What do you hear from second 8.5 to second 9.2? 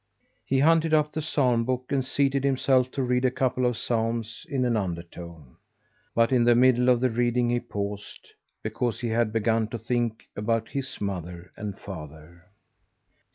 because he